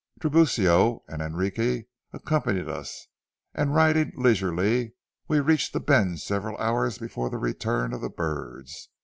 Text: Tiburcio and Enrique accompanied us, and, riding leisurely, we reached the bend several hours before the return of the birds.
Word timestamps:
Tiburcio 0.19 1.03
and 1.07 1.21
Enrique 1.21 1.83
accompanied 2.11 2.67
us, 2.67 3.05
and, 3.53 3.75
riding 3.75 4.13
leisurely, 4.15 4.95
we 5.27 5.39
reached 5.39 5.73
the 5.73 5.79
bend 5.79 6.19
several 6.21 6.57
hours 6.57 6.97
before 6.97 7.29
the 7.29 7.37
return 7.37 7.93
of 7.93 8.01
the 8.01 8.09
birds. 8.09 8.89